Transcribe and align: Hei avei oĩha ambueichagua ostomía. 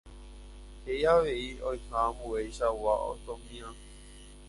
Hei 0.87 0.97
avei 1.11 1.45
oĩha 1.73 1.99
ambueichagua 2.07 2.99
ostomía. 3.13 3.75